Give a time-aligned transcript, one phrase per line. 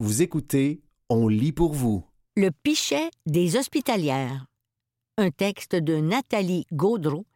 [0.00, 2.04] Vous écoutez On lit pour vous.
[2.36, 4.46] Le pichet des hospitalières.
[5.16, 7.26] Un texte de Nathalie Gaudreau,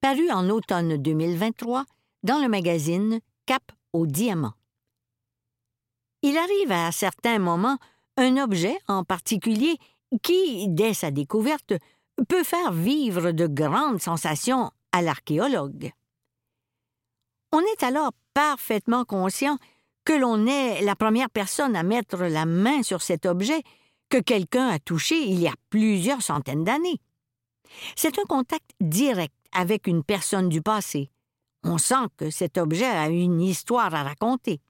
[0.00, 1.84] paru en automne 2023
[2.24, 3.62] dans le magazine Cap
[3.92, 4.54] au diamant.
[6.22, 7.78] Il arrive à certains moments
[8.16, 9.76] un objet en particulier
[10.20, 11.74] qui, dès sa découverte,
[12.28, 15.92] peut faire vivre de grandes sensations à l'archéologue.
[17.52, 19.56] On est alors parfaitement conscient
[20.08, 23.62] que l'on est la première personne à mettre la main sur cet objet
[24.08, 26.98] que quelqu'un a touché il y a plusieurs centaines d'années.
[27.94, 31.10] C'est un contact direct avec une personne du passé.
[31.62, 34.62] On sent que cet objet a une histoire à raconter.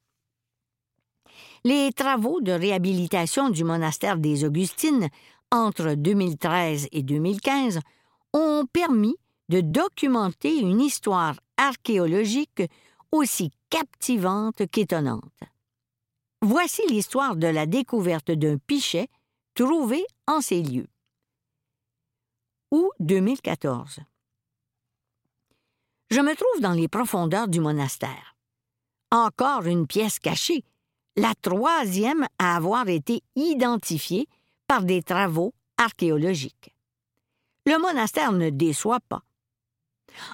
[1.62, 5.09] Les travaux de réhabilitation du monastère des Augustines
[5.52, 7.79] entre 2013 et 2015
[8.32, 9.15] ont permis
[9.51, 12.62] de documenter une histoire archéologique
[13.12, 15.42] aussi captivante qu'étonnante.
[16.42, 19.09] Voici l'histoire de la découverte d'un pichet
[19.54, 20.88] trouvé en ces lieux.
[22.70, 24.01] Août 2014.
[26.10, 28.37] Je me trouve dans les profondeurs du monastère.
[29.10, 30.65] Encore une pièce cachée,
[31.16, 34.28] la troisième à avoir été identifiée
[34.66, 36.74] par des travaux archéologiques.
[37.66, 39.23] Le monastère ne déçoit pas.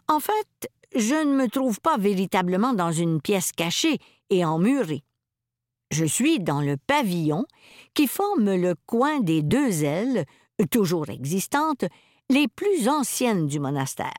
[0.08, 3.98] En fait, je ne me trouve pas véritablement dans une pièce cachée
[4.30, 5.02] et emmurée.
[5.90, 7.44] Je suis dans le pavillon
[7.94, 10.24] qui forme le coin des deux ailes,
[10.70, 11.84] toujours existantes,
[12.30, 14.12] les plus anciennes du monastère.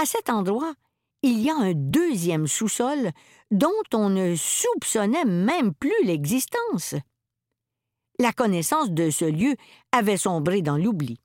[0.00, 0.74] À cet endroit,
[1.22, 3.10] il y a un deuxième sous-sol
[3.50, 6.94] dont on ne soupçonnait même plus l'existence.
[8.20, 9.54] La connaissance de ce lieu
[9.92, 11.18] avait sombré dans l'oubli.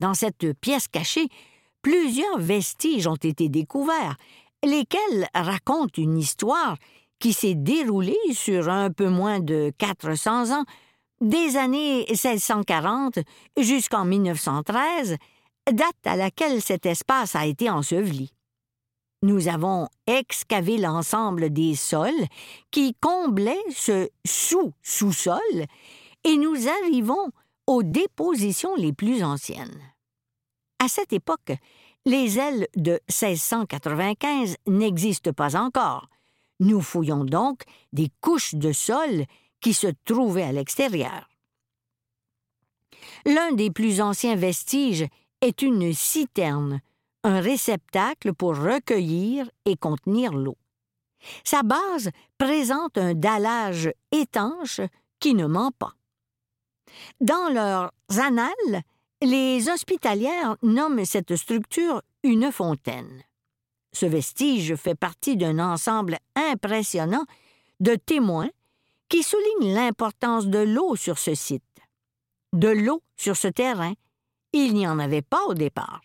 [0.00, 1.28] Dans cette pièce cachée,
[1.88, 4.18] plusieurs vestiges ont été découverts,
[4.62, 6.76] lesquels racontent une histoire
[7.18, 10.64] qui s'est déroulée sur un peu moins de 400 ans,
[11.22, 13.20] des années 1640
[13.56, 15.16] jusqu'en 1913,
[15.72, 18.34] date à laquelle cet espace a été enseveli.
[19.22, 22.26] Nous avons excavé l'ensemble des sols
[22.70, 25.64] qui comblaient ce sous-sous-sol
[26.24, 27.30] et nous arrivons
[27.66, 29.80] aux dépositions les plus anciennes.
[30.78, 31.52] À cette époque,
[32.06, 36.08] les ailes de 1695 n'existent pas encore.
[36.60, 37.62] Nous fouillons donc
[37.92, 39.24] des couches de sol
[39.60, 41.28] qui se trouvaient à l'extérieur.
[43.26, 45.06] L'un des plus anciens vestiges
[45.40, 46.80] est une citerne,
[47.24, 50.56] un réceptacle pour recueillir et contenir l'eau.
[51.44, 54.80] Sa base présente un dallage étanche
[55.20, 55.94] qui ne ment pas.
[57.20, 58.82] Dans leurs annales,
[59.22, 63.22] les hospitalières nomment cette structure une fontaine.
[63.92, 67.24] Ce vestige fait partie d'un ensemble impressionnant
[67.80, 68.50] de témoins
[69.08, 71.62] qui soulignent l'importance de l'eau sur ce site.
[72.52, 73.94] De l'eau sur ce terrain,
[74.52, 76.00] il n'y en avait pas au départ.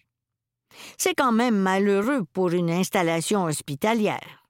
[0.97, 4.43] C'est quand même malheureux pour une installation hospitalière.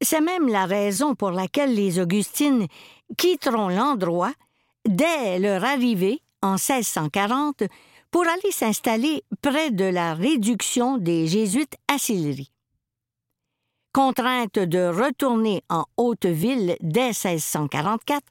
[0.00, 2.66] C'est même la raison pour laquelle les Augustines
[3.18, 4.32] quitteront l'endroit
[4.86, 7.64] dès leur arrivée en 1640
[8.10, 12.50] pour aller s'installer près de la réduction des Jésuites à Sillery.
[13.92, 18.22] Contraintes de retourner en Haute-Ville dès 1644,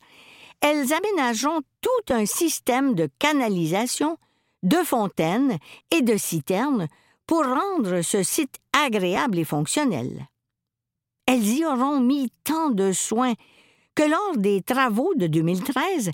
[0.62, 4.18] elles aménageront tout un système de canalisation,
[4.64, 5.58] de fontaines
[5.92, 6.88] et de citernes
[7.26, 10.28] pour rendre ce site agréable et fonctionnel.
[11.26, 13.34] Elles y auront mis tant de soins
[13.96, 16.12] que lors des travaux de 2013,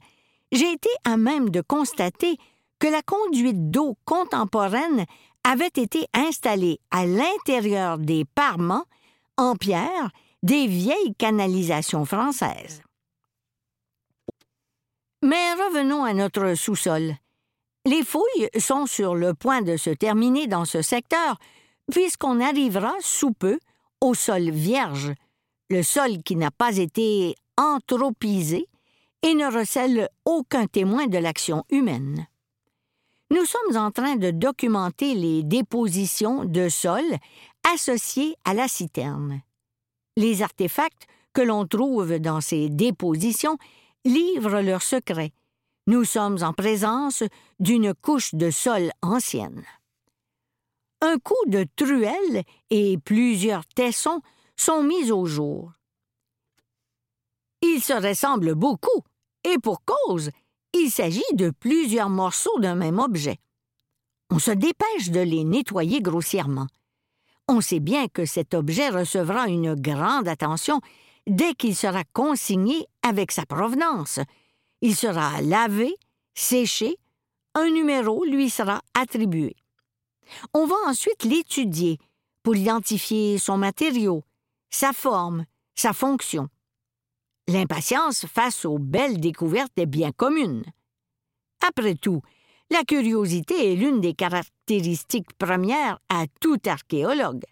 [0.55, 2.38] j'ai été à même de constater
[2.79, 5.05] que la conduite d'eau contemporaine
[5.43, 8.85] avait été installée à l'intérieur des parements
[9.38, 10.09] en pierre
[10.43, 12.81] des vieilles canalisations françaises.
[15.21, 17.16] Mais revenons à notre sous-sol.
[17.85, 21.37] Les fouilles sont sur le point de se terminer dans ce secteur,
[21.91, 23.59] puisqu'on arrivera sous peu
[24.01, 25.13] au sol vierge,
[25.69, 28.67] le sol qui n'a pas été anthropisé
[29.25, 32.27] et ne recèle aucun témoin de l'action humaine.
[33.31, 37.03] Nous sommes en train de documenter les dépositions de sol
[37.73, 39.41] associées à la citerne.
[40.16, 43.57] Les artefacts que l'on trouve dans ces dépositions
[44.05, 45.33] livrent leurs secrets.
[45.87, 47.23] Nous sommes en présence
[47.59, 49.63] d'une couche de sol ancienne.
[51.01, 54.22] Un coup de truelle et plusieurs tessons
[54.55, 55.72] sont mis au jour.
[57.63, 59.03] Ils se ressemblent beaucoup,
[59.46, 60.32] et pour cause,
[60.74, 63.40] il s'agit de plusieurs morceaux d'un même objet.
[64.30, 66.68] On se dépêche de les nettoyer grossièrement.
[67.47, 70.82] On sait bien que cet objet recevra une grande attention,
[71.28, 74.20] dès qu'il sera consigné avec sa provenance.
[74.82, 75.96] Il sera lavé,
[76.34, 76.97] séché,
[77.53, 79.56] un numéro lui sera attribué.
[80.53, 82.00] On va ensuite l'étudier
[82.42, 84.24] pour identifier son matériau,
[84.72, 85.46] sa forme,
[85.76, 86.50] sa fonction.
[87.47, 90.64] L'impatience face aux belles découvertes est bien commune.
[91.68, 92.22] Après tout,
[92.72, 97.44] la curiosité est l'une des caractéristiques premières à tout archéologue.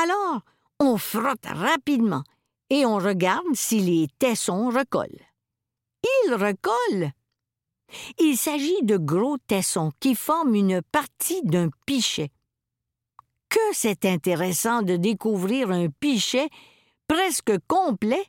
[0.00, 0.42] Alors,
[0.78, 2.22] on frotte rapidement
[2.70, 5.20] et on regarde si les tessons recollent.
[6.04, 7.10] Ils recollent.
[8.18, 12.30] Il s'agit de gros tessons qui forment une partie d'un pichet.
[13.48, 16.48] Que c'est intéressant de découvrir un pichet
[17.06, 18.24] presque complet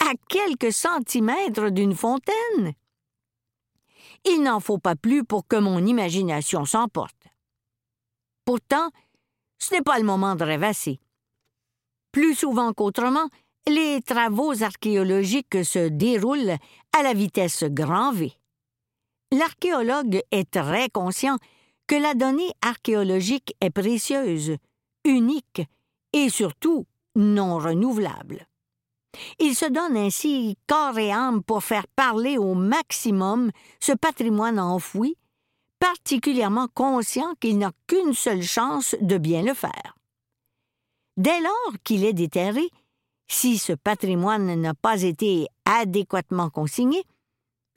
[0.00, 2.74] à quelques centimètres d'une fontaine.
[4.24, 7.28] Il n'en faut pas plus pour que mon imagination s'emporte.
[8.44, 8.90] Pourtant,
[9.58, 11.00] ce n'est pas le moment de rêvasser.
[12.12, 13.28] Plus souvent qu'autrement,
[13.68, 16.56] les travaux archéologiques se déroulent
[16.96, 18.32] à la vitesse grand V.
[19.32, 21.36] L'archéologue est très conscient
[21.86, 24.56] que la donnée archéologique est précieuse,
[25.04, 25.62] unique
[26.12, 28.46] et surtout non renouvelable.
[29.38, 35.16] Il se donne ainsi corps et âme pour faire parler au maximum ce patrimoine enfoui,
[35.78, 39.96] particulièrement conscient qu'il n'a qu'une seule chance de bien le faire.
[41.16, 42.68] Dès lors qu'il est déterré,
[43.28, 47.02] si ce patrimoine n'a pas été adéquatement consigné,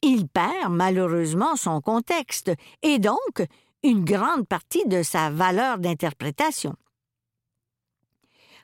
[0.02, 2.52] il perd malheureusement son contexte
[2.82, 3.46] et donc
[3.84, 6.76] une grande partie de sa valeur d'interprétation.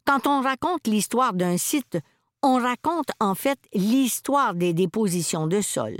[0.05, 1.97] Quand on raconte l'histoire d'un site,
[2.45, 5.97] on raconte en fait l'histoire des dépositions de sol.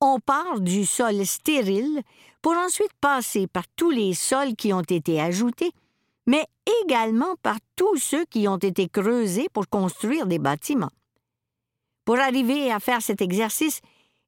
[0.00, 2.00] On part du sol stérile
[2.40, 5.72] pour ensuite passer par tous les sols qui ont été ajoutés,
[6.26, 6.46] mais
[6.82, 10.92] également par tous ceux qui ont été creusés pour construire des bâtiments.
[12.06, 13.82] Pour arriver à faire cet exercice,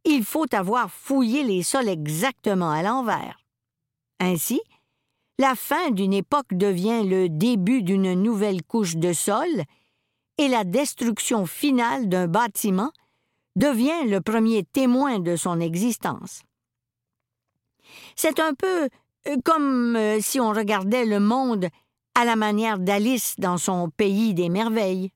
[0.05, 3.39] il faut avoir fouillé les sols exactement à l'envers.
[4.21, 4.61] Ainsi,
[5.39, 9.65] la fin d'une époque devient le début d'une nouvelle couche de sol
[10.39, 12.93] et la destruction finale d'un bâtiment
[13.57, 16.43] devient le premier témoin de son existence.
[18.15, 18.89] C'est un peu
[19.29, 21.69] euh, comme euh, si on regardait le monde
[22.15, 25.11] à la manière d'Alice dans son pays des merveilles.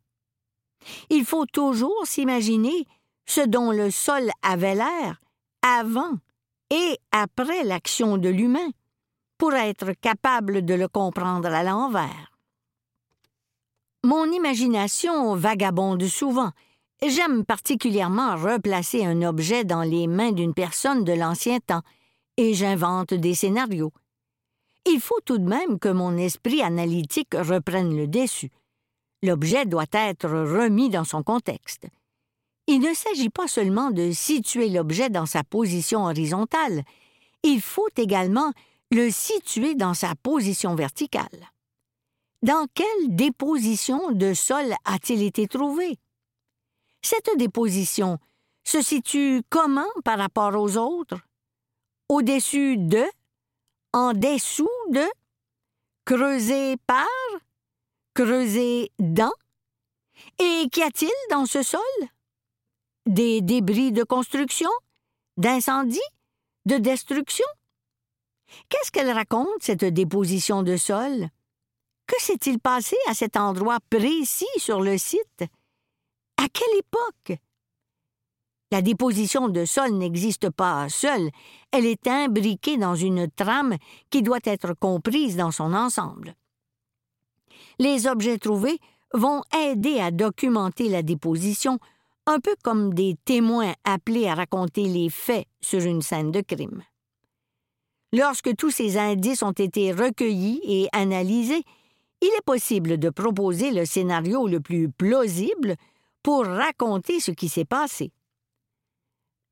[1.11, 2.87] Il faut toujours s'imaginer
[3.26, 5.20] ce dont le sol avait l'air
[5.62, 6.14] avant
[6.70, 8.70] et après l'action de l'humain
[9.38, 12.30] pour être capable de le comprendre à l'envers.
[14.02, 16.52] Mon imagination vagabonde souvent.
[17.06, 21.82] J'aime particulièrement replacer un objet dans les mains d'une personne de l'ancien temps,
[22.38, 23.93] et j'invente des scénarios.
[24.87, 28.50] Il faut tout de même que mon esprit analytique reprenne le dessus.
[29.23, 31.87] L'objet doit être remis dans son contexte.
[32.67, 36.85] Il ne s'agit pas seulement de situer l'objet dans sa position horizontale,
[37.43, 38.53] il faut également
[38.91, 41.50] le situer dans sa position verticale.
[42.42, 45.98] Dans quelle déposition de sol a-t-il été trouvé?
[47.02, 48.19] Cette déposition
[48.64, 51.19] se situe comment par rapport aux autres?
[52.08, 53.04] Au-dessus de?
[53.92, 55.04] En dessous de?
[56.06, 57.06] Creusé par?
[58.14, 59.34] Creusé dans?
[60.38, 61.81] Et qu'y a-t-il dans ce sol?
[63.06, 64.70] Des débris de construction?
[65.36, 65.98] D'incendie?
[66.65, 67.46] De destruction?
[68.69, 71.29] Qu'est-ce qu'elle raconte, cette déposition de sol?
[72.10, 75.44] Que s'est-il passé à cet endroit précis sur le site?
[76.38, 77.38] À quelle époque?
[78.72, 81.31] La déposition de sol n'existe pas seule,
[81.70, 83.76] elle est imbriquée dans une trame
[84.10, 86.34] qui doit être comprise dans son ensemble.
[87.79, 88.81] Les objets trouvés
[89.14, 91.79] vont aider à documenter la déposition,
[92.26, 96.82] un peu comme des témoins appelés à raconter les faits sur une scène de crime.
[98.12, 101.62] Lorsque tous ces indices ont été recueillis et analysés,
[102.20, 105.77] il est possible de proposer le scénario le plus plausible
[106.22, 108.12] pour raconter ce qui s'est passé.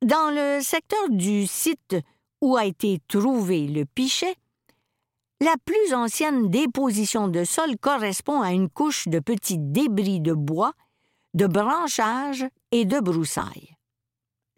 [0.02, 1.96] Dans le secteur du site
[2.40, 4.37] où a été trouvé le pichet,
[5.40, 10.72] la plus ancienne déposition de sol correspond à une couche de petits débris de bois,
[11.34, 13.76] de branchages et de broussailles.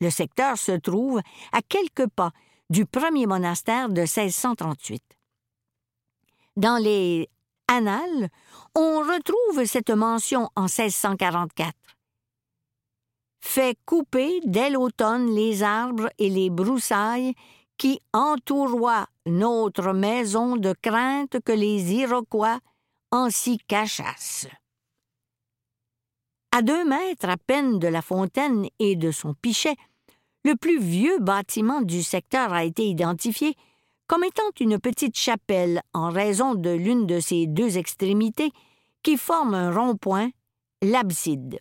[0.01, 1.21] Le secteur se trouve
[1.53, 2.33] à quelques pas
[2.71, 5.03] du premier monastère de 1638.
[6.57, 7.29] Dans les
[8.75, 11.73] On retrouve cette mention en 1644.
[13.41, 17.35] Fait couper dès l'automne les arbres et les broussailles
[17.79, 22.59] qui entouroient notre maison de crainte que les Iroquois
[23.13, 24.49] en s'y cachassent.
[26.53, 29.77] À deux mètres à peine de la fontaine et de son pichet,
[30.45, 33.55] le plus vieux bâtiment du secteur a été identifié
[34.11, 38.51] comme étant une petite chapelle en raison de l'une de ses deux extrémités
[39.05, 40.31] qui forme un rond-point,
[40.83, 41.61] l'abside.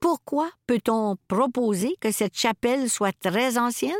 [0.00, 3.94] Pourquoi peut-on proposer que cette chapelle soit très ancienne?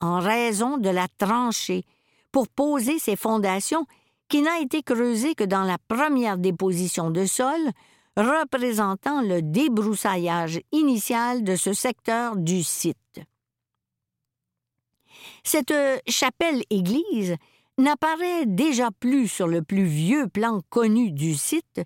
[0.00, 1.84] En raison de la tranchée
[2.32, 3.86] pour poser ses fondations
[4.28, 7.70] qui n'a été creusée que dans la première déposition de sol,
[8.16, 13.20] représentant le débroussaillage initial de ce secteur du site.
[15.44, 15.74] Cette
[16.08, 17.36] chapelle-église
[17.78, 21.82] n'apparaît déjà plus sur le plus vieux plan connu du site,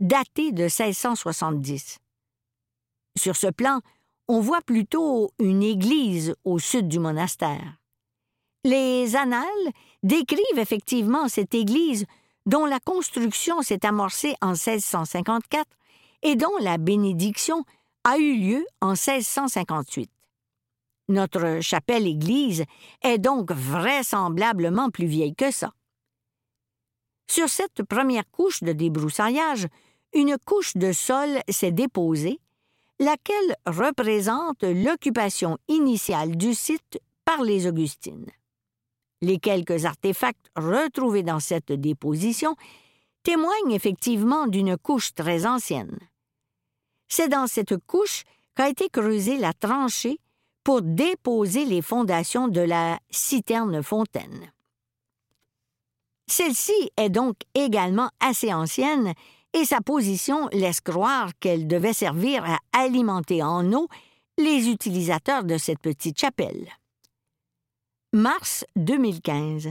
[0.00, 1.98] daté de 1670.
[3.16, 3.80] Sur ce plan,
[4.28, 7.78] on voit plutôt une église au sud du monastère.
[8.64, 9.44] Les annales
[10.02, 12.06] décrivent effectivement cette église
[12.46, 15.66] dont la construction s'est amorcée en 1654
[16.22, 17.64] et dont la bénédiction
[18.04, 20.10] a eu lieu en 1658.
[21.08, 22.64] Notre chapelle-église
[23.02, 25.72] est donc vraisemblablement plus vieille que ça.
[27.30, 29.66] Sur cette première couche de débroussaillage,
[30.14, 32.40] une couche de sol s'est déposée,
[33.00, 38.30] laquelle représente l'occupation initiale du site par les Augustines.
[39.20, 42.54] Les quelques artefacts retrouvés dans cette déposition
[43.22, 45.98] témoignent effectivement d'une couche très ancienne.
[47.08, 50.20] C'est dans cette couche qu'a été creusée la tranchée
[50.64, 54.50] pour déposer les fondations de la citerne-fontaine.
[56.26, 59.12] Celle-ci est donc également assez ancienne
[59.52, 63.88] et sa position laisse croire qu'elle devait servir à alimenter en eau
[64.38, 66.68] les utilisateurs de cette petite chapelle.
[68.12, 69.70] Mars 2015.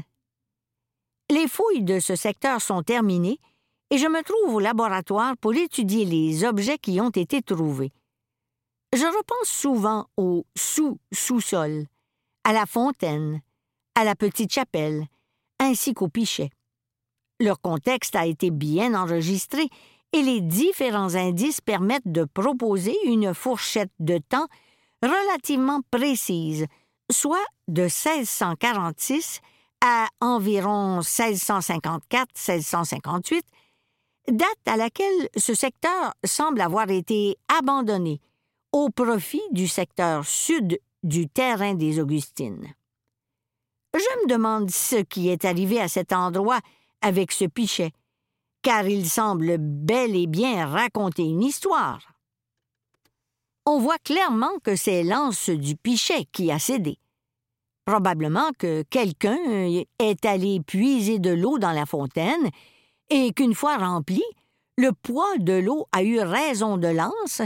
[1.32, 3.40] Les fouilles de ce secteur sont terminées
[3.90, 7.92] et je me trouve au laboratoire pour étudier les objets qui ont été trouvés.
[8.94, 11.86] Je repense souvent au sous-sous-sol,
[12.44, 13.42] à la fontaine,
[13.96, 15.08] à la petite chapelle,
[15.60, 16.52] ainsi qu'au pichet.
[17.40, 19.68] Leur contexte a été bien enregistré
[20.12, 24.46] et les différents indices permettent de proposer une fourchette de temps
[25.02, 26.68] relativement précise
[27.12, 29.42] soit de 1646
[29.82, 33.42] à environ 1654-1658,
[34.28, 38.22] date à laquelle ce secteur semble avoir été abandonné
[38.74, 42.68] au profit du secteur sud du terrain des Augustines.
[43.94, 46.60] Je me demande ce qui est arrivé à cet endroit
[47.02, 47.92] avec ce pichet,
[48.62, 52.14] car il semble bel et bien raconter une histoire
[53.66, 56.98] on voit clairement que c'est l'anse du pichet qui a cédé.
[57.86, 59.38] Probablement que quelqu'un
[60.00, 62.50] est allé puiser de l'eau dans la fontaine
[63.10, 64.24] et qu'une fois remplie,
[64.78, 67.42] le poids de l'eau a eu raison de l'anse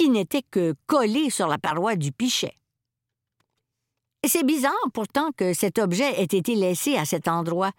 [0.00, 2.56] qui n'était que collé sur la paroi du pichet.
[4.26, 7.72] C'est bizarre pourtant que cet objet ait été laissé à cet endroit.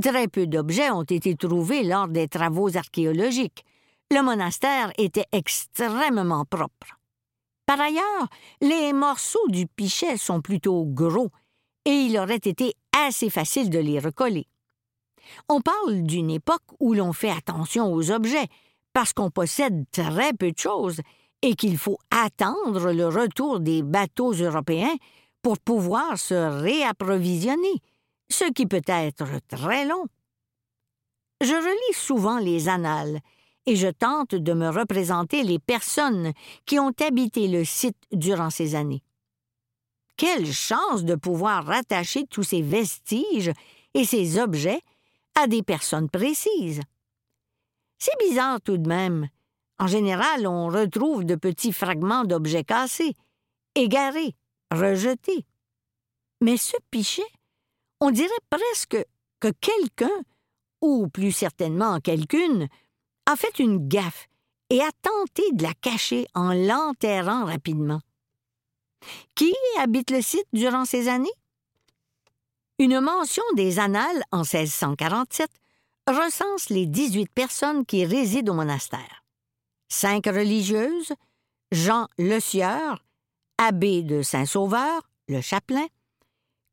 [0.00, 3.66] Très peu d'objets ont été trouvés lors des travaux archéologiques.
[4.10, 6.98] Le monastère était extrêmement propre.
[7.66, 8.28] Par ailleurs,
[8.62, 11.28] les morceaux du pichet sont plutôt gros
[11.84, 14.46] et il aurait été assez facile de les recoller.
[15.50, 18.48] On parle d'une époque où l'on fait attention aux objets
[18.94, 21.02] parce qu'on possède très peu de choses
[21.42, 24.94] et qu'il faut attendre le retour des bateaux européens
[25.42, 27.82] pour pouvoir se réapprovisionner,
[28.30, 30.06] ce qui peut être très long.
[31.40, 33.20] Je relis souvent les annales
[33.66, 36.32] et je tente de me représenter les personnes
[36.66, 39.02] qui ont habité le site durant ces années.
[40.16, 43.52] Quelle chance de pouvoir rattacher tous ces vestiges
[43.94, 44.80] et ces objets
[45.34, 46.80] à des personnes précises.
[47.98, 49.28] C'est bizarre tout de même.
[49.80, 53.14] En général, on retrouve de petits fragments d'objets cassés,
[53.74, 54.34] égarés,
[54.70, 55.46] rejetés.
[56.42, 57.26] Mais ce pichet,
[57.98, 58.98] on dirait presque
[59.40, 60.20] que quelqu'un,
[60.82, 62.68] ou plus certainement quelqu'une,
[63.24, 64.28] a fait une gaffe
[64.68, 68.02] et a tenté de la cacher en l'enterrant rapidement.
[69.34, 71.32] Qui habite le site durant ces années?
[72.78, 75.50] Une mention des Annales en 1647
[76.06, 79.19] recense les 18 personnes qui résident au monastère.
[79.92, 81.12] Cinq religieuses,
[81.72, 83.04] Jean Le Sieur,
[83.58, 85.86] abbé de Saint-Sauveur, le chapelain,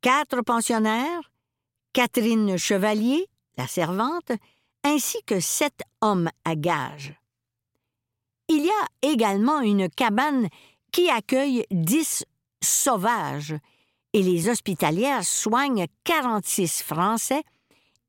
[0.01, 1.31] quatre pensionnaires,
[1.93, 4.31] Catherine Chevalier, la servante,
[4.83, 7.15] ainsi que sept hommes à gage.
[8.50, 10.47] Il y a également une cabane
[10.91, 12.24] qui accueille dix
[12.62, 13.55] sauvages,
[14.13, 17.43] et les hospitalières soignent 46 Français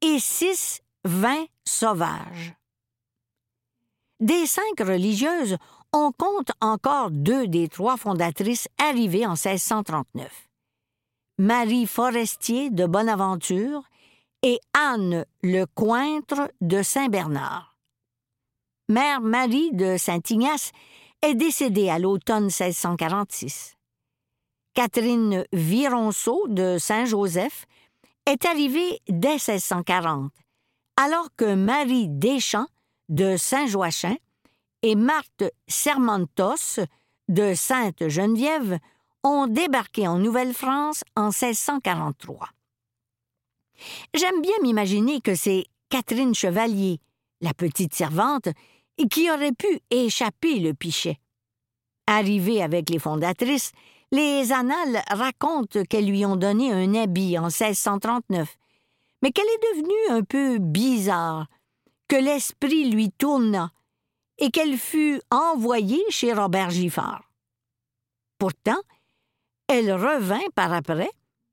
[0.03, 2.55] et six vingt sauvages.
[4.21, 5.57] Des cinq religieuses,
[5.93, 10.49] on compte encore deux des trois fondatrices arrivées en 1639.
[11.39, 13.85] Marie Forestier de Bonaventure
[14.43, 17.77] et Anne le Cointre de Saint-Bernard.
[18.89, 20.73] Mère Marie de Saint-Ignace
[21.23, 23.77] est décédée à l'automne 1646.
[24.75, 27.67] Catherine Vironceau de Saint-Joseph
[28.27, 30.33] est arrivée dès 1640,
[30.97, 32.67] alors que Marie Deschamps
[33.09, 34.17] de Saint-Joachim
[34.83, 36.81] et Marthe Sermentos
[37.29, 38.79] de Sainte-Geneviève
[39.25, 42.49] ont débarqué en Nouvelle-France en 1643.
[44.15, 47.01] J'aime bien m'imaginer que c'est Catherine Chevalier,
[47.41, 48.49] la petite servante,
[49.11, 51.19] qui aurait pu échapper le pichet.
[52.07, 53.73] Arrivée avec les fondatrices,
[54.11, 58.57] les annales racontent qu'elles lui ont donné un habit en 1639,
[59.23, 61.47] mais qu'elle est devenue un peu bizarre,
[62.09, 63.71] que l'esprit lui tourna
[64.39, 67.31] et qu'elle fut envoyée chez Robert Giffard.
[68.39, 68.81] Pourtant,
[69.67, 71.11] elle revint par après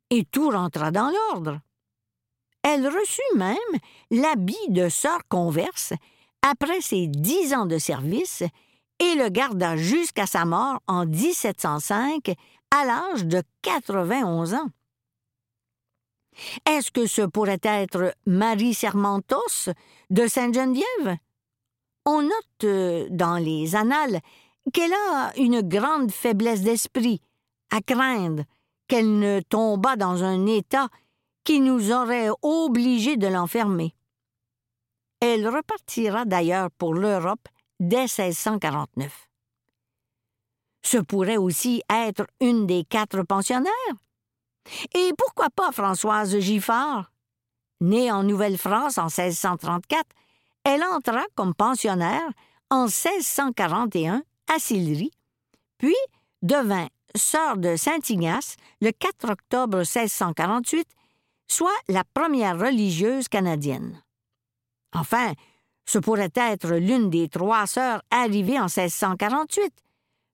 [0.09, 1.59] et tout rentra dans l'ordre.
[2.63, 3.57] Elle reçut même
[4.11, 5.93] l'habit de sœur converse
[6.41, 8.43] après ses dix ans de service
[8.99, 12.33] et le garda jusqu'à sa mort en 1705
[12.71, 14.69] à l'âge de 91 ans.
[16.69, 19.69] Est-ce que ce pourrait être Marie Sermentos
[20.09, 21.17] de Sainte-Geneviève?
[22.05, 24.19] On note euh, dans les annales
[24.73, 27.21] qu'elle a une grande faiblesse d'esprit,
[27.71, 28.43] à craindre
[28.87, 30.89] qu'elle ne tombât dans un état
[31.43, 33.93] qui nous aurait obligés de l'enfermer.
[35.19, 37.47] Elle repartira d'ailleurs pour l'Europe
[37.79, 39.29] dès 1649.
[40.83, 43.71] Ce pourrait aussi être une des quatre pensionnaires?
[44.93, 47.11] Et pourquoi pas Françoise Giffard?
[47.81, 50.05] Née en Nouvelle-France en 1634,
[50.63, 52.29] elle entra comme pensionnaire
[52.69, 55.11] en 1641 à Sillery,
[55.77, 55.95] puis
[56.41, 60.87] devint sœur de Saint-Ignace le 4 octobre 1648,
[61.47, 64.01] soit la première religieuse canadienne.
[64.93, 65.33] Enfin,
[65.85, 69.73] ce pourrait être l'une des trois sœurs arrivées en 1648,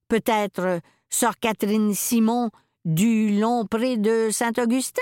[0.08, 2.50] peut-être sœur Catherine Simon
[2.86, 5.02] du Long-Pré de Saint-Augustin.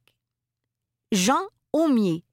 [1.12, 2.24] Jean Aumier,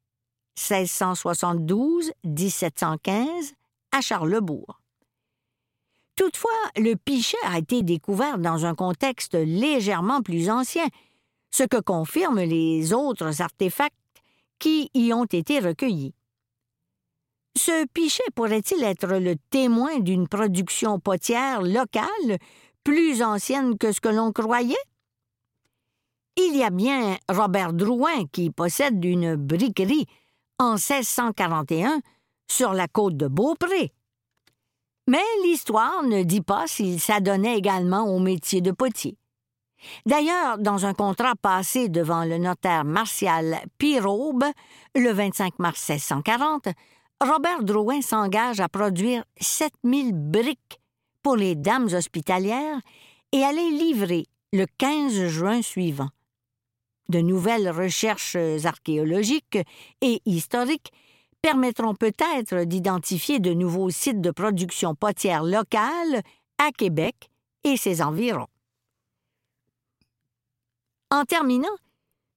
[0.58, 3.54] 1672-1715
[3.92, 4.80] à Charlebourg.
[6.16, 10.88] Toutefois, le pichet a été découvert dans un contexte légèrement plus ancien,
[11.52, 13.96] ce que confirment les autres artefacts
[14.60, 16.14] qui y ont été recueillis.
[17.58, 22.38] Ce pichet pourrait-il être le témoin d'une production potière locale
[22.84, 24.76] plus ancienne que ce que l'on croyait?
[26.38, 30.06] Il y a bien Robert Drouin qui possède une briquerie
[30.60, 32.02] en 1641
[32.52, 33.94] sur la côte de Beaupré.
[35.08, 39.18] Mais l'histoire ne dit pas s'il s'adonnait également au métier de potier.
[40.06, 44.46] D'ailleurs, dans un contrat passé devant le notaire Martial Pirobe
[44.96, 46.70] le 25 mars 1640,
[47.22, 50.80] Robert Drouin s'engage à produire 7000 briques
[51.24, 52.80] pour les dames hospitalières
[53.32, 56.10] et à les livrer le 15 juin suivant.
[57.10, 59.60] De nouvelles recherches archéologiques
[60.02, 60.92] et historiques
[61.42, 66.22] permettront peut-être d'identifier de nouveaux sites de production potière locale
[66.58, 67.30] à Québec
[67.64, 68.48] et ses environs.
[71.16, 71.78] En terminant,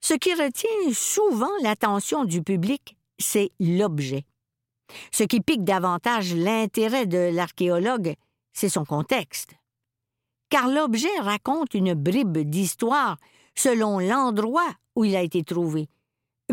[0.01, 4.25] ce qui retient souvent l'attention du public, c'est l'objet.
[5.11, 8.15] Ce qui pique davantage l'intérêt de l'archéologue,
[8.53, 9.51] c'est son contexte.
[10.49, 13.17] Car l'objet raconte une bribe d'histoire
[13.57, 15.89] selon l'endroit où il a été trouvé,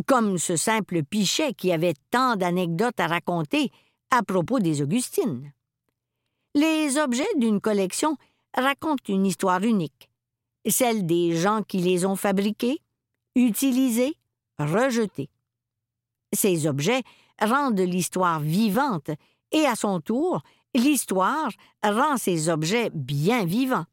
[0.08, 3.70] comme ce simple pichet qui avait tant d'anecdotes à raconter
[4.10, 5.54] à propos des Augustines.
[6.56, 8.18] Les objets d'une collection
[8.58, 10.10] racontent une histoire unique,
[10.71, 12.80] celle des gens qui les ont fabriqués,
[13.36, 14.15] utilisés,
[14.58, 15.30] rejetés.
[16.34, 17.04] Ces objets
[17.41, 19.12] rendent l'histoire vivante
[19.51, 20.41] et à son tour,
[20.73, 21.49] l'histoire
[21.84, 23.86] rend ces objets bien vivants.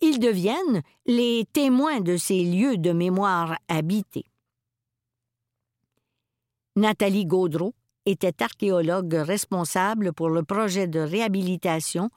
[0.00, 4.26] Ils deviennent les témoins de ces lieux de mémoire habités.
[6.76, 12.10] Nathalie Gaudreau était archéologue responsable pour le projet de réhabilitation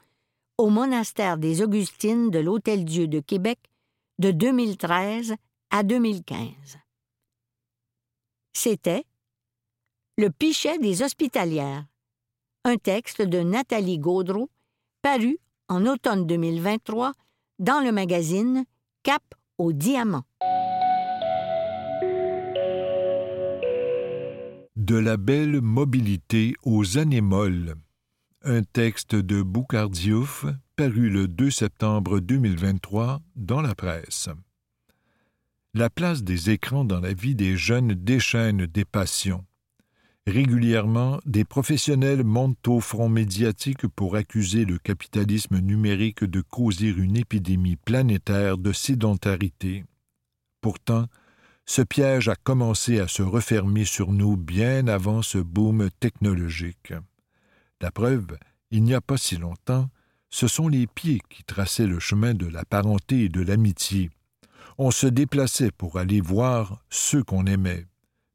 [0.58, 3.58] au monastère des Augustines de l'Hôtel-Dieu de Québec
[4.18, 5.34] de 2013
[5.70, 6.78] à 2015.
[8.52, 9.04] C'était
[10.16, 11.86] Le Pichet des Hospitalières,
[12.64, 14.50] un texte de Nathalie Gaudreau,
[15.00, 17.12] paru en automne 2023
[17.60, 18.64] dans le magazine
[19.04, 19.22] Cap
[19.58, 20.24] au diamant.
[24.74, 27.74] De la belle mobilité aux anémoles.
[28.50, 34.30] Un texte de Boucardiouf paru le 2 septembre 2023 dans la presse.
[35.74, 39.44] La place des écrans dans la vie des jeunes déchaîne des passions.
[40.26, 47.18] Régulièrement, des professionnels montent au front médiatique pour accuser le capitalisme numérique de causer une
[47.18, 49.84] épidémie planétaire de sédentarité.
[50.62, 51.04] Pourtant,
[51.66, 56.94] ce piège a commencé à se refermer sur nous bien avant ce boom technologique.
[57.80, 58.36] La preuve,
[58.70, 59.88] il n'y a pas si longtemps,
[60.30, 64.10] ce sont les pieds qui traçaient le chemin de la parenté et de l'amitié.
[64.78, 67.86] On se déplaçait pour aller voir ceux qu'on aimait.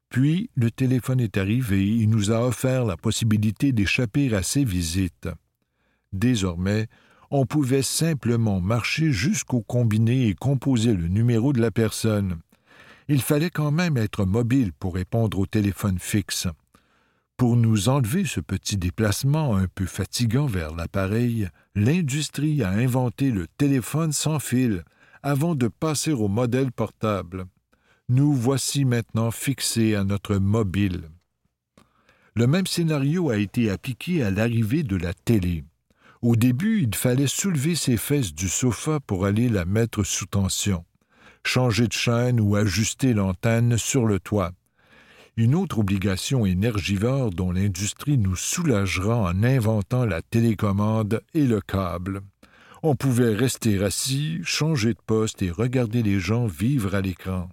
[0.10, 4.64] Puis le téléphone est arrivé, et il nous a offert la possibilité d'échapper à ses
[4.64, 5.28] visites.
[6.14, 6.88] Désormais,
[7.30, 12.38] on pouvait simplement marcher jusqu'au combiné et composer le numéro de la personne.
[13.08, 16.48] Il fallait quand même être mobile pour répondre au téléphone fixe.
[17.38, 23.48] Pour nous enlever ce petit déplacement un peu fatigant vers l'appareil, l'industrie a inventé le
[23.58, 24.84] téléphone sans fil
[25.24, 27.48] avant de passer au modèle portable
[28.10, 31.10] nous voici maintenant fixés à notre mobile.
[32.36, 35.64] Le même scénario a été appliqué à l'arrivée de la télé.
[36.22, 40.86] Au début, il fallait soulever ses fesses du sofa pour aller la mettre sous tension,
[41.46, 44.52] changer de chaîne ou ajuster l'antenne sur le toit.
[45.36, 52.22] Une autre obligation énergivore dont l'industrie nous soulagera en inventant la télécommande et le câble.
[52.84, 57.50] On pouvait rester assis, changer de poste et regarder les gens vivre à l'écran.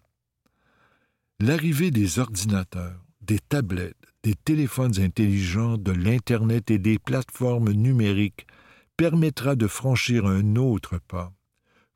[1.39, 8.47] L'arrivée des ordinateurs, des tablettes, des téléphones intelligents, de l'Internet et des plateformes numériques
[8.99, 11.33] permettra de franchir un autre pas,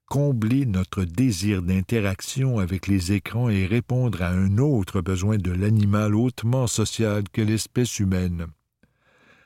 [0.07, 6.15] combler notre désir d'interaction avec les écrans et répondre à un autre besoin de l'animal
[6.15, 8.47] hautement social que l'espèce humaine.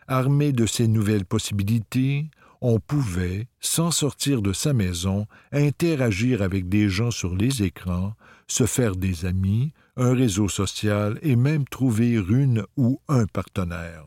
[0.07, 6.89] Armé de ces nouvelles possibilités, on pouvait, sans sortir de sa maison, interagir avec des
[6.89, 8.15] gens sur les écrans,
[8.47, 14.07] se faire des amis, un réseau social et même trouver une ou un partenaire.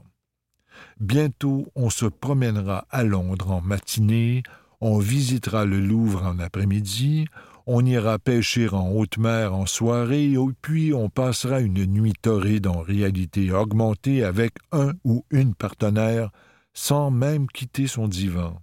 [1.00, 4.44] Bientôt on se promènera à Londres en matinée,
[4.82, 7.28] on visitera le Louvre en après-midi,
[7.68, 12.82] on ira pêcher en haute mer en soirée, puis on passera une nuit torride en
[12.82, 16.32] réalité augmentée avec un ou une partenaire,
[16.74, 18.60] sans même quitter son divan.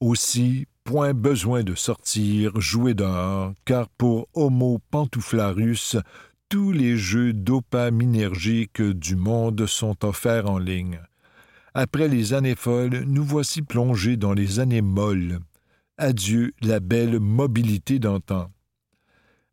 [0.00, 5.96] Aussi, point besoin de sortir, jouer dehors, car pour Homo pantouflarus,
[6.48, 11.00] tous les jeux dopaminergiques du monde sont offerts en ligne.
[11.74, 15.38] Après les années folles, nous voici plongés dans les années molles.
[15.98, 18.50] Adieu la belle mobilité d'antan.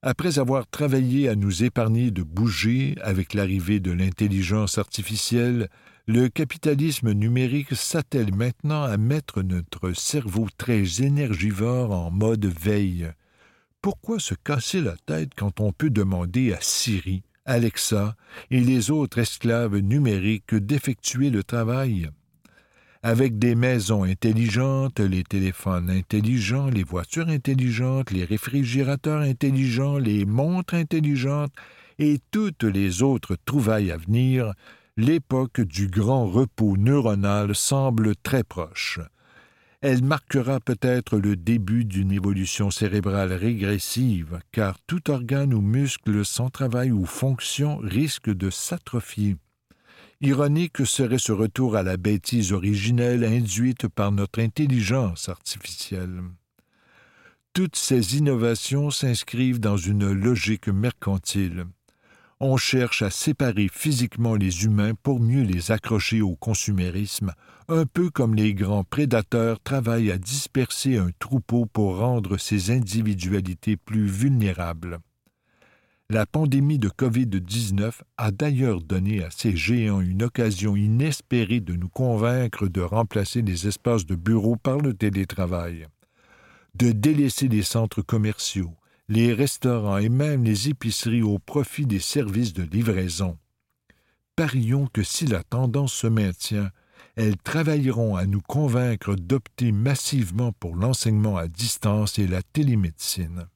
[0.02, 5.70] Après avoir travaillé à nous épargner de bouger avec l'arrivée de l'intelligence artificielle,
[6.08, 13.12] le capitalisme numérique s'attelle maintenant à mettre notre cerveau très énergivore en mode veille
[13.82, 18.16] pourquoi se casser la tête quand on peut demander à Siri, Alexa
[18.52, 22.10] et les autres esclaves numériques d'effectuer le travail?
[23.04, 30.74] Avec des maisons intelligentes, les téléphones intelligents, les voitures intelligentes, les réfrigérateurs intelligents, les montres
[30.74, 31.54] intelligentes
[32.00, 34.52] et toutes les autres trouvailles à venir,
[34.98, 39.00] l'époque du grand repos neuronal semble très proche
[39.82, 46.50] elle marquera peut-être le début d'une évolution cérébrale régressive, car tout organe ou muscle sans
[46.50, 49.38] travail ou fonction risque de s'atrophier.
[50.20, 56.24] Ironique serait ce retour à la bêtise originelle induite par notre intelligence artificielle.
[57.54, 61.68] Toutes ces innovations s'inscrivent dans une logique mercantile
[62.40, 67.34] on cherche à séparer physiquement les humains pour mieux les accrocher au consumérisme,
[67.68, 73.76] un peu comme les grands prédateurs travaillent à disperser un troupeau pour rendre ses individualités
[73.76, 75.00] plus vulnérables.
[76.10, 81.90] La pandémie de COVID-19 a d'ailleurs donné à ces géants une occasion inespérée de nous
[81.90, 85.88] convaincre de remplacer les espaces de bureau par le télétravail,
[86.76, 88.74] de délaisser les centres commerciaux,
[89.10, 93.38] les restaurants et même les épiceries au profit des services de livraison.
[94.36, 96.72] Parions que si la tendance se maintient,
[97.16, 103.48] elles travailleront à nous convaincre d'opter massivement pour l'enseignement à distance et la télémédecine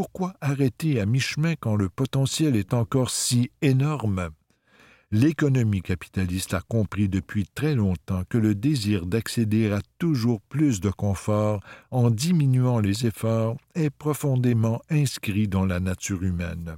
[0.00, 4.30] pourquoi arrêter à mi-chemin quand le potentiel est encore si énorme?
[5.12, 10.90] L'économie capitaliste a compris depuis très longtemps que le désir d'accéder à toujours plus de
[10.90, 16.76] confort en diminuant les efforts est profondément inscrit dans la nature humaine.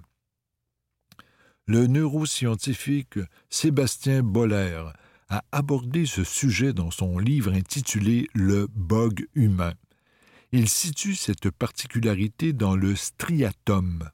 [1.66, 3.18] Le neuroscientifique
[3.50, 4.82] Sébastien Boller
[5.28, 9.74] a abordé ce sujet dans son livre intitulé Le bug humain.
[10.52, 14.08] Il situe cette particularité dans le striatum.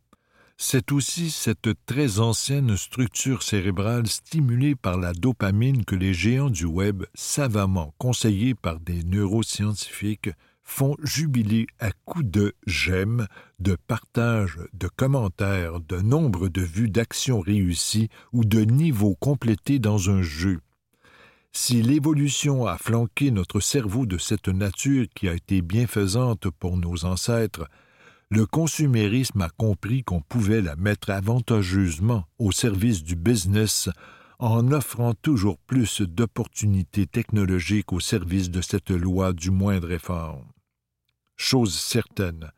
[0.60, 6.64] C'est aussi cette très ancienne structure cérébrale stimulée par la dopamine que les géants du
[6.64, 10.30] web, savamment conseillés par des neuroscientifiques,
[10.64, 13.28] font jubiler à coups de j'aime,
[13.60, 20.10] de partage, de commentaires, de nombre de vues d'actions réussies ou de niveaux complétés dans
[20.10, 20.58] un jeu.
[21.52, 27.04] Si l'évolution a flanqué notre cerveau de cette nature qui a été bienfaisante pour nos
[27.04, 27.68] ancêtres,
[28.30, 33.88] le consumérisme a compris qu'on pouvait la mettre avantageusement au service du business
[34.38, 40.44] en offrant toujours plus d'opportunités technologiques au service de cette loi du moindre effort.
[41.36, 42.52] Chose certaine,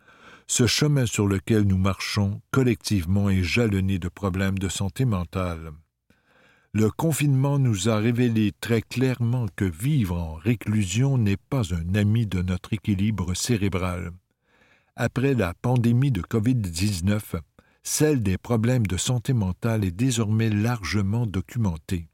[0.47, 5.71] ce chemin sur lequel nous marchons collectivement est jalonné de problèmes de santé mentale.
[6.73, 12.27] Le confinement nous a révélé très clairement que vivre en réclusion n'est pas un ami
[12.27, 14.13] de notre équilibre cérébral.
[15.03, 17.21] Après la pandémie de COVID-19,
[17.83, 22.09] celle des problèmes de santé mentale est désormais largement documentée.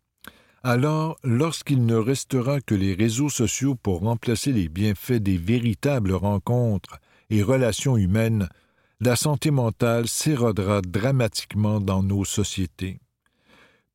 [0.63, 7.01] Alors, lorsqu'il ne restera que les réseaux sociaux pour remplacer les bienfaits des véritables rencontres
[7.29, 8.49] et relations humaines,
[9.01, 13.01] la santé mentale s'érodera dramatiquement dans nos sociétés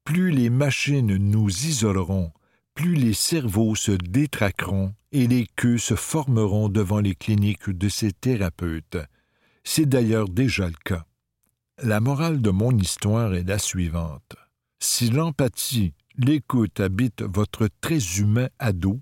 [0.03, 2.31] plus les machines nous isoleront,
[2.73, 8.11] plus les cerveaux se détraqueront et les queues se formeront devant les cliniques de ces
[8.11, 8.97] thérapeutes.
[9.63, 11.05] C'est d'ailleurs déjà le cas.
[11.83, 14.35] La morale de mon histoire est la suivante.
[14.79, 18.99] Si l'empathie, l'écoute habitent votre très humain ado,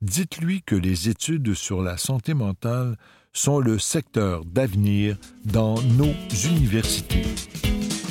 [0.00, 2.96] dites-lui que les études sur la santé mentale
[3.32, 6.12] sont le secteur d'avenir dans nos
[6.44, 7.22] universités.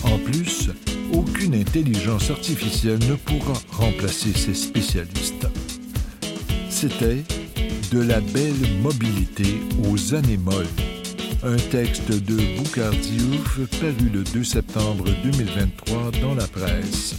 [0.03, 0.69] En plus,
[1.13, 5.47] aucune intelligence artificielle ne pourra remplacer ces spécialistes.
[6.69, 7.23] C'était
[7.91, 10.65] De la belle mobilité aux années molles,
[11.43, 12.93] un texte de Boucard
[13.79, 17.15] paru le 2 septembre 2023 dans la presse.